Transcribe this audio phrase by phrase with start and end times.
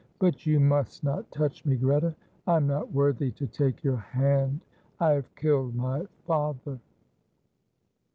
[0.17, 2.15] "But you must not touch me, Greta.
[2.47, 4.61] I am not worthy to take your hand.
[4.99, 6.79] I have killed my father!"